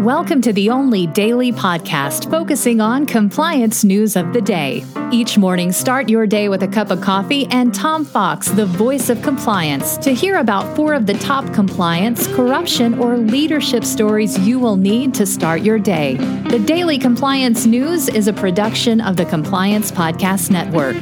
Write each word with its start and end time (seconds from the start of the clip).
Welcome 0.00 0.40
to 0.42 0.52
the 0.54 0.70
only 0.70 1.08
daily 1.08 1.52
podcast 1.52 2.30
focusing 2.30 2.80
on 2.80 3.04
compliance 3.04 3.84
news 3.84 4.16
of 4.16 4.32
the 4.32 4.40
day. 4.40 4.82
Each 5.12 5.36
morning, 5.36 5.72
start 5.72 6.08
your 6.08 6.26
day 6.26 6.48
with 6.48 6.62
a 6.62 6.68
cup 6.68 6.90
of 6.90 7.02
coffee 7.02 7.46
and 7.50 7.74
Tom 7.74 8.06
Fox, 8.06 8.48
the 8.48 8.64
voice 8.64 9.10
of 9.10 9.20
compliance, 9.20 9.98
to 9.98 10.14
hear 10.14 10.38
about 10.38 10.74
four 10.74 10.94
of 10.94 11.04
the 11.04 11.12
top 11.12 11.52
compliance, 11.52 12.26
corruption, 12.28 12.98
or 12.98 13.18
leadership 13.18 13.84
stories 13.84 14.38
you 14.38 14.58
will 14.58 14.76
need 14.76 15.12
to 15.12 15.26
start 15.26 15.60
your 15.60 15.78
day. 15.78 16.14
The 16.48 16.60
Daily 16.60 16.96
Compliance 16.96 17.66
News 17.66 18.08
is 18.08 18.26
a 18.26 18.32
production 18.32 19.02
of 19.02 19.18
the 19.18 19.26
Compliance 19.26 19.92
Podcast 19.92 20.50
Network. 20.50 20.96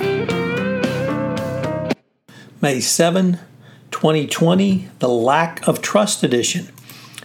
May 2.61 2.81
7, 2.81 3.39
2020, 3.93 4.89
the 4.99 5.09
Lack 5.09 5.65
of 5.69 5.81
Trust 5.81 6.25
Edition. 6.25 6.67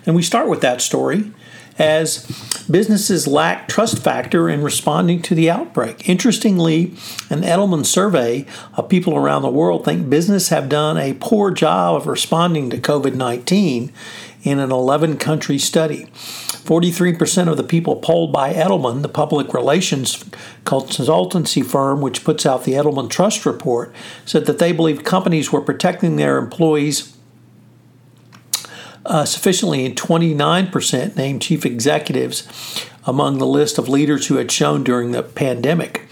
And 0.06 0.16
we 0.16 0.22
start 0.22 0.48
with 0.48 0.62
that 0.62 0.80
story 0.80 1.32
as 1.78 2.26
businesses 2.70 3.28
lack 3.28 3.68
trust 3.68 4.00
factor 4.00 4.50
in 4.50 4.62
responding 4.62 5.22
to 5.22 5.36
the 5.36 5.50
outbreak. 5.50 6.08
Interestingly, 6.08 6.94
an 7.30 7.42
Edelman 7.42 7.86
survey 7.86 8.46
of 8.76 8.90
people 8.90 9.16
around 9.16 9.42
the 9.42 9.50
world 9.50 9.86
think 9.86 10.10
business 10.10 10.50
have 10.50 10.70
done 10.70 10.98
a 10.98 11.14
poor 11.16 11.52
job 11.52 11.96
of 11.96 12.08
responding 12.08 12.70
to 12.70 12.78
COVID-19 12.78 13.92
in 14.44 14.60
an 14.60 14.72
11 14.72 15.18
country 15.18 15.58
study. 15.58 16.06
43% 16.64 17.50
of 17.50 17.58
the 17.58 17.64
people 17.64 17.98
polled 17.98 18.32
by 18.32 18.54
Edelman, 18.54 19.02
the 19.02 19.10
public 19.10 19.54
relations 19.54 20.24
consultancy 20.64 21.66
firm 21.66 22.00
which 22.00 22.24
puts 22.24 22.46
out 22.46 22.64
the 22.64 22.74
Edelman 22.74 23.10
Trust 23.10 23.46
Report, 23.46 23.94
said 24.26 24.46
that 24.46 24.60
they 24.60 24.72
believe 24.72 25.04
companies 25.04 25.52
were 25.52 25.60
protecting 25.60 26.16
their 26.16 26.38
employees 26.38 27.13
uh, 29.06 29.26
sufficiently, 29.26 29.86
and 29.86 29.96
29% 29.96 31.16
named 31.16 31.42
chief 31.42 31.66
executives 31.66 32.48
among 33.06 33.38
the 33.38 33.48
list 33.48 33.78
of 33.78 33.90
leaders 33.90 34.28
who 34.28 34.36
had 34.36 34.52
shown 34.52 34.84
during 34.84 35.12
the 35.12 35.24
pandemic. 35.24 36.08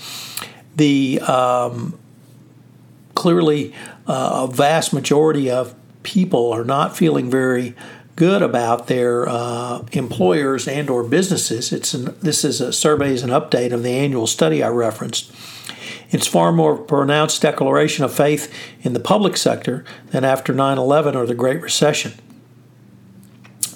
The 0.75 1.19
um, 1.21 1.97
clearly 3.15 3.73
uh, 4.07 4.47
a 4.49 4.53
vast 4.53 4.93
majority 4.93 5.49
of 5.49 5.75
people 6.03 6.51
are 6.51 6.63
not 6.63 6.97
feeling 6.97 7.29
very 7.29 7.75
good 8.15 8.41
about 8.41 8.87
their 8.87 9.27
uh, 9.27 9.85
employers 9.93 10.67
and 10.67 10.89
or 10.89 11.03
businesses. 11.03 11.71
It's 11.71 11.93
an, 11.93 12.15
this 12.21 12.43
is 12.43 12.61
a 12.61 12.73
survey 12.73 13.13
is 13.13 13.23
an 13.23 13.29
update 13.29 13.71
of 13.71 13.83
the 13.83 13.91
annual 13.91 14.27
study 14.27 14.61
I 14.61 14.69
referenced. 14.69 15.31
It's 16.09 16.27
far 16.27 16.51
more 16.51 16.77
pronounced 16.77 17.41
declaration 17.41 18.03
of 18.03 18.13
faith 18.13 18.53
in 18.81 18.93
the 18.93 18.99
public 18.99 19.37
sector 19.37 19.85
than 20.09 20.25
after 20.25 20.53
9/11 20.53 21.15
or 21.15 21.25
the 21.25 21.33
Great 21.33 21.61
Recession. 21.61 22.13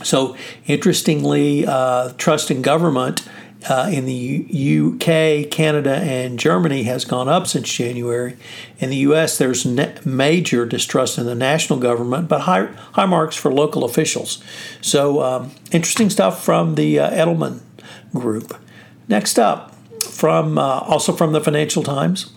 So, 0.06 0.38
interestingly, 0.68 1.66
uh, 1.66 2.14
trust 2.18 2.52
in 2.52 2.62
government 2.62 3.28
uh, 3.68 3.90
in 3.92 4.06
the 4.06 4.46
UK, 4.46 5.50
Canada, 5.50 5.96
and 5.96 6.38
Germany 6.38 6.84
has 6.84 7.06
gone 7.06 7.28
up 7.28 7.48
since 7.48 7.74
January. 7.74 8.38
In 8.78 8.92
the 8.92 8.98
US, 8.98 9.40
there's 9.40 9.66
major 10.06 10.68
distrust 10.68 11.18
in 11.18 11.26
the 11.26 11.34
national 11.34 11.80
government, 11.80 12.28
but 12.28 12.42
high, 12.42 12.66
high 12.94 13.08
marks 13.08 13.36
for 13.36 13.52
local 13.52 13.84
officials. 13.84 14.44
So, 14.80 15.24
um, 15.24 15.52
interesting 15.72 16.12
stuff 16.12 16.46
from 16.46 16.76
the 16.76 17.00
uh, 17.00 17.10
Edelman 17.10 17.62
Group. 18.14 18.56
Next 19.08 19.40
up, 19.40 19.74
from 20.04 20.60
uh, 20.60 20.82
also 20.82 21.14
from 21.14 21.34
the 21.34 21.42
Financial 21.42 21.82
Times, 21.82 22.32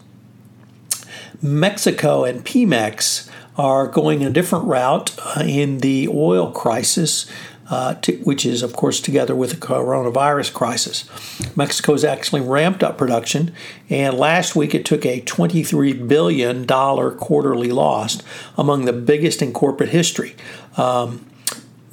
Mexico 1.42 2.24
and 2.24 2.46
Pemex 2.46 3.28
are 3.58 3.88
going 3.88 4.24
a 4.24 4.30
different 4.30 4.64
route 4.66 5.14
uh, 5.18 5.42
in 5.44 5.78
the 5.78 6.08
oil 6.08 6.50
crisis 6.52 7.30
uh, 7.70 7.94
to, 7.94 8.16
which 8.18 8.46
is, 8.46 8.62
of 8.62 8.74
course, 8.74 9.00
together 9.00 9.34
with 9.34 9.50
the 9.50 9.56
coronavirus 9.56 10.52
crisis. 10.52 11.04
Mexico 11.56 11.92
has 11.92 12.04
actually 12.04 12.40
ramped 12.40 12.82
up 12.82 12.96
production, 12.96 13.52
and 13.90 14.16
last 14.16 14.56
week 14.56 14.74
it 14.74 14.84
took 14.84 15.04
a 15.04 15.20
$23 15.22 16.08
billion 16.08 16.66
quarterly 16.66 17.70
loss, 17.70 18.22
among 18.56 18.84
the 18.84 18.92
biggest 18.92 19.42
in 19.42 19.52
corporate 19.52 19.90
history. 19.90 20.34
Um, 20.76 21.26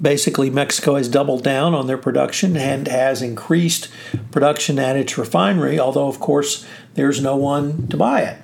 basically, 0.01 0.49
Mexico 0.49 0.95
has 0.95 1.09
doubled 1.09 1.43
down 1.43 1.73
on 1.73 1.87
their 1.87 1.97
production 1.97 2.55
and 2.55 2.87
has 2.87 3.21
increased 3.21 3.89
production 4.31 4.79
at 4.79 4.95
its 4.95 5.17
refinery, 5.17 5.79
although, 5.79 6.07
of 6.07 6.19
course, 6.19 6.65
there's 6.93 7.21
no 7.21 7.35
one 7.35 7.87
to 7.87 7.97
buy 7.97 8.21
it. 8.21 8.37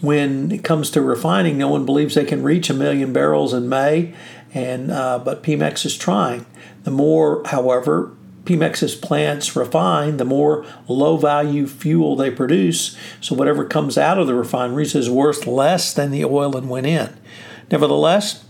When 0.00 0.52
it 0.52 0.62
comes 0.62 0.90
to 0.90 1.00
refining, 1.00 1.56
no 1.56 1.68
one 1.68 1.86
believes 1.86 2.14
they 2.14 2.24
can 2.24 2.42
reach 2.42 2.68
a 2.68 2.74
million 2.74 3.12
barrels 3.12 3.54
in 3.54 3.68
May, 3.68 4.14
and 4.52 4.90
uh, 4.90 5.18
but 5.18 5.42
Pemex 5.42 5.86
is 5.86 5.96
trying. 5.96 6.44
The 6.84 6.90
more, 6.90 7.42
however, 7.46 8.12
Pemex's 8.44 8.94
plants 8.94 9.56
refine, 9.56 10.18
the 10.18 10.24
more 10.24 10.64
low 10.86 11.16
value 11.16 11.66
fuel 11.66 12.14
they 12.14 12.30
produce. 12.30 12.96
So 13.20 13.34
whatever 13.34 13.64
comes 13.64 13.98
out 13.98 14.18
of 14.18 14.26
the 14.26 14.34
refineries 14.34 14.94
is 14.94 15.10
worth 15.10 15.46
less 15.46 15.92
than 15.92 16.10
the 16.10 16.24
oil 16.24 16.52
that 16.52 16.64
went 16.64 16.86
in. 16.86 17.16
Nevertheless, 17.70 18.44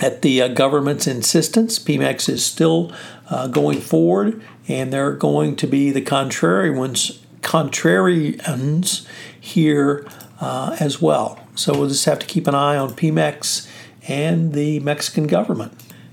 at 0.00 0.22
the 0.22 0.40
uh, 0.40 0.48
government's 0.48 1.06
insistence, 1.06 1.78
Pemex 1.78 2.28
is 2.28 2.44
still 2.44 2.92
uh, 3.28 3.48
going 3.48 3.80
forward, 3.80 4.42
and 4.68 4.92
they're 4.92 5.12
going 5.12 5.56
to 5.56 5.66
be 5.66 5.90
the 5.90 6.00
contrary 6.00 6.70
ones, 6.70 7.20
contrarians 7.42 9.06
here 9.38 10.06
uh, 10.40 10.76
as 10.80 11.00
well. 11.00 11.38
So 11.54 11.72
we'll 11.72 11.88
just 11.88 12.04
have 12.06 12.18
to 12.20 12.26
keep 12.26 12.46
an 12.46 12.54
eye 12.54 12.76
on 12.76 12.90
Pemex 12.94 13.68
and 14.08 14.52
the 14.52 14.80
Mexican 14.80 15.26
government. 15.26 15.72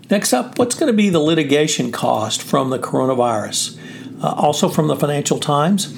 Next 0.09 0.33
up, 0.33 0.57
what's 0.57 0.75
going 0.75 0.91
to 0.91 0.95
be 0.95 1.09
the 1.09 1.19
litigation 1.19 1.91
cost 1.91 2.41
from 2.41 2.69
the 2.69 2.79
coronavirus? 2.79 3.77
Uh, 4.23 4.29
also 4.29 4.69
from 4.69 4.87
the 4.87 4.95
Financial 4.95 5.39
Times, 5.39 5.93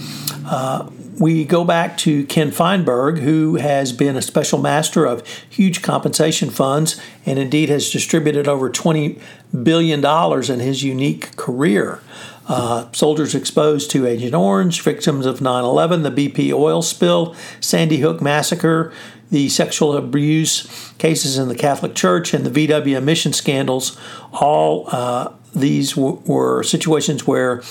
uh, 0.46 0.90
we 1.20 1.44
go 1.44 1.66
back 1.66 1.98
to 1.98 2.26
Ken 2.26 2.50
Feinberg, 2.50 3.20
who 3.20 3.56
has 3.56 3.92
been 3.92 4.16
a 4.16 4.22
special 4.22 4.58
master 4.58 5.06
of 5.06 5.28
huge 5.28 5.82
compensation 5.82 6.50
funds 6.50 7.00
and 7.26 7.38
indeed 7.38 7.68
has 7.70 7.90
distributed 7.90 8.48
over 8.48 8.70
$20 8.70 9.20
billion 9.64 10.04
in 10.04 10.60
his 10.60 10.82
unique 10.82 11.36
career. 11.36 12.02
Uh, 12.48 12.92
soldiers 12.94 13.36
exposed 13.36 13.92
to 13.92 14.08
Agent 14.08 14.34
Orange, 14.34 14.82
victims 14.82 15.26
of 15.26 15.42
9 15.42 15.64
11, 15.64 16.04
the 16.04 16.10
BP 16.10 16.52
oil 16.54 16.82
spill, 16.82 17.36
Sandy 17.60 17.98
Hook 17.98 18.22
massacre, 18.22 18.92
the 19.30 19.50
sexual 19.50 19.96
abuse 19.96 20.92
cases 20.98 21.38
in 21.38 21.50
the 21.50 21.56
Catholic 21.56 21.94
Church, 21.94 22.34
and 22.34 22.46
the 22.46 22.68
VW 22.68 22.98
emission 22.98 23.34
scandals. 23.34 24.00
All 24.32 24.86
uh, 24.88 25.32
these 25.54 25.96
were 25.96 26.64
situations 26.64 27.28
where 27.28 27.62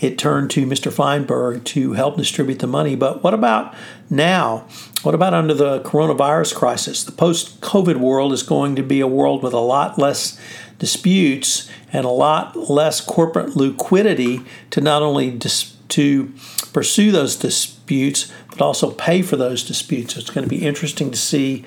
it 0.00 0.18
turned 0.18 0.50
to 0.50 0.66
Mr. 0.66 0.92
Feinberg 0.92 1.64
to 1.64 1.92
help 1.92 2.16
distribute 2.16 2.58
the 2.58 2.66
money. 2.66 2.96
But 2.96 3.22
what 3.22 3.34
about 3.34 3.74
now? 4.10 4.66
What 5.02 5.14
about 5.14 5.34
under 5.34 5.54
the 5.54 5.80
coronavirus 5.80 6.54
crisis? 6.54 7.04
The 7.04 7.12
post 7.12 7.60
COVID 7.60 7.96
world 7.96 8.32
is 8.32 8.42
going 8.42 8.76
to 8.76 8.82
be 8.82 9.00
a 9.00 9.06
world 9.06 9.42
with 9.42 9.52
a 9.52 9.60
lot 9.60 9.98
less 9.98 10.38
disputes 10.78 11.70
and 11.92 12.04
a 12.04 12.10
lot 12.10 12.56
less 12.56 13.00
corporate 13.00 13.56
liquidity 13.56 14.40
to 14.70 14.80
not 14.80 15.02
only 15.02 15.30
dis- 15.30 15.76
to 15.88 16.32
pursue 16.72 17.12
those 17.12 17.36
disputes 17.36 18.32
but 18.50 18.60
also 18.60 18.90
pay 18.90 19.22
for 19.22 19.36
those 19.36 19.64
disputes. 19.64 20.14
So 20.14 20.20
it's 20.20 20.30
going 20.30 20.44
to 20.44 20.50
be 20.50 20.64
interesting 20.64 21.10
to 21.10 21.16
see 21.16 21.64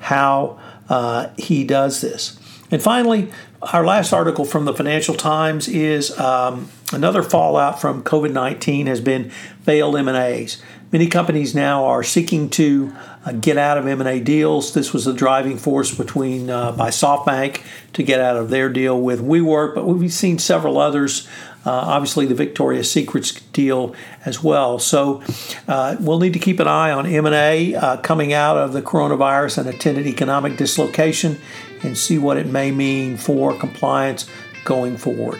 how 0.00 0.58
uh, 0.88 1.28
he 1.36 1.64
does 1.64 2.00
this. 2.00 2.38
And 2.70 2.82
finally, 2.82 3.30
our 3.62 3.84
last 3.84 4.12
article 4.12 4.44
from 4.44 4.64
the 4.64 4.72
Financial 4.72 5.14
Times 5.14 5.68
is 5.68 6.18
um, 6.18 6.70
another 6.92 7.22
fallout 7.22 7.80
from 7.80 8.02
COVID 8.02 8.32
19 8.32 8.86
has 8.86 9.00
been 9.00 9.30
failed 9.62 9.96
M&As. 9.96 10.62
Many 10.92 11.06
companies 11.06 11.54
now 11.54 11.84
are 11.84 12.02
seeking 12.02 12.50
to 12.50 12.92
uh, 13.24 13.30
get 13.32 13.56
out 13.56 13.78
of 13.78 13.86
M&A 13.86 14.18
deals. 14.18 14.74
This 14.74 14.92
was 14.92 15.04
the 15.04 15.12
driving 15.12 15.56
force 15.56 15.94
between 15.94 16.50
uh, 16.50 16.72
by 16.72 16.88
SoftBank 16.88 17.62
to 17.92 18.02
get 18.02 18.18
out 18.20 18.36
of 18.36 18.50
their 18.50 18.68
deal 18.68 19.00
with 19.00 19.24
WeWork, 19.24 19.76
but 19.76 19.86
we've 19.86 20.12
seen 20.12 20.40
several 20.40 20.78
others. 20.78 21.28
Uh, 21.64 21.70
obviously, 21.70 22.26
the 22.26 22.34
Victoria's 22.34 22.90
Secrets 22.90 23.32
deal 23.52 23.94
as 24.24 24.42
well. 24.42 24.78
So 24.80 25.22
uh, 25.68 25.96
we'll 26.00 26.18
need 26.18 26.32
to 26.32 26.38
keep 26.38 26.58
an 26.58 26.66
eye 26.66 26.90
on 26.90 27.06
M&A 27.06 27.74
uh, 27.74 27.98
coming 27.98 28.32
out 28.32 28.56
of 28.56 28.72
the 28.72 28.82
coronavirus 28.82 29.58
and 29.58 29.68
attendant 29.68 30.08
economic 30.08 30.56
dislocation, 30.56 31.38
and 31.84 31.96
see 31.96 32.18
what 32.18 32.36
it 32.36 32.46
may 32.46 32.72
mean 32.72 33.16
for 33.16 33.56
compliance 33.56 34.28
going 34.64 34.96
forward. 34.96 35.38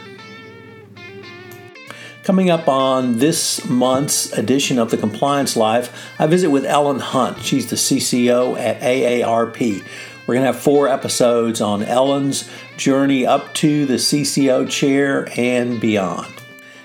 Coming 2.23 2.51
up 2.51 2.69
on 2.69 3.17
this 3.17 3.65
month's 3.65 4.31
edition 4.35 4.79
of 4.79 4.91
the 4.91 4.99
Compliance 4.99 5.57
Life, 5.57 6.13
I 6.19 6.27
visit 6.27 6.51
with 6.51 6.67
Ellen 6.67 6.99
Hunt. 6.99 7.43
She's 7.43 7.71
the 7.71 7.77
CCO 7.77 8.59
at 8.59 8.79
AARP. 8.83 9.83
We're 10.27 10.35
going 10.35 10.47
to 10.47 10.53
have 10.53 10.61
four 10.61 10.87
episodes 10.87 11.63
on 11.63 11.83
Ellen's 11.83 12.49
journey 12.77 13.25
up 13.25 13.55
to 13.55 13.87
the 13.87 13.95
CCO 13.95 14.69
chair 14.69 15.29
and 15.37 15.81
beyond. 15.81 16.33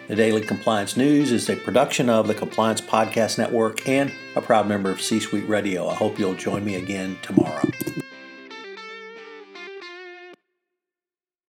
The 0.08 0.16
Daily 0.16 0.42
Compliance 0.42 0.96
News 0.96 1.34
is 1.34 1.50
a 1.50 1.58
production 1.58 2.10
of 2.10 2.28
the 2.28 2.34
Compliance 2.34 2.80
Podcast 2.80 3.38
Network 3.38 3.88
and 3.90 4.14
a 4.38 4.42
proud 4.42 4.70
member 4.70 4.90
of 4.90 5.02
C 5.02 5.20
Suite 5.20 5.50
Radio. 5.50 5.90
I 5.90 5.96
hope 5.96 6.18
you'll 6.18 6.36
join 6.36 6.64
me 6.64 6.76
again 6.76 7.18
tomorrow. 7.22 7.62